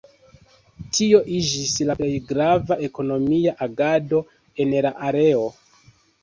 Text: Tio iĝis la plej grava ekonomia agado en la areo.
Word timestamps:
Tio 0.99 1.17
iĝis 1.39 1.75
la 1.89 1.95
plej 1.99 2.09
grava 2.31 2.77
ekonomia 2.87 3.53
agado 3.67 4.23
en 4.65 4.75
la 4.87 4.95
areo. 5.11 5.47